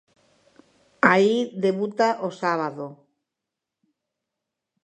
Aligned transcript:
Aí 1.13 1.35
debuta 1.63 2.07
o 2.27 2.29
sábado. 2.41 2.85